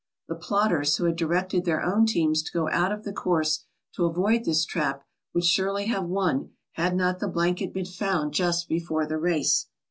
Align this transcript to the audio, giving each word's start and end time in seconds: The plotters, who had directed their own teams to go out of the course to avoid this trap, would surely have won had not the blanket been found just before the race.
The 0.27 0.33
plotters, 0.33 0.97
who 0.97 1.05
had 1.05 1.15
directed 1.15 1.63
their 1.63 1.83
own 1.83 2.07
teams 2.07 2.41
to 2.41 2.51
go 2.51 2.67
out 2.71 2.91
of 2.91 3.03
the 3.03 3.13
course 3.13 3.65
to 3.93 4.05
avoid 4.05 4.45
this 4.45 4.65
trap, 4.65 5.03
would 5.35 5.45
surely 5.45 5.85
have 5.89 6.05
won 6.05 6.53
had 6.71 6.95
not 6.95 7.19
the 7.19 7.27
blanket 7.27 7.71
been 7.71 7.85
found 7.85 8.33
just 8.33 8.67
before 8.67 9.05
the 9.05 9.19
race. 9.19 9.67